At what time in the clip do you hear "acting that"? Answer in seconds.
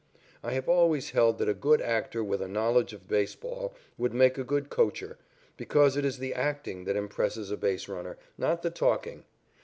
6.33-6.95